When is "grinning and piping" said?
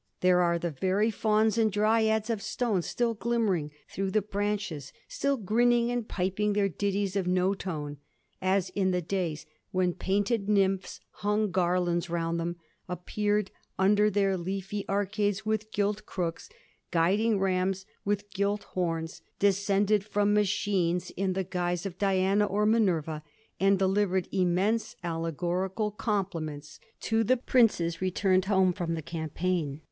5.37-6.53